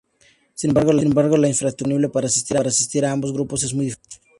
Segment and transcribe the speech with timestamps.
[0.55, 4.17] Sin embargo, la infraestructura disponible para asistir a ambos grupos es muy diferente.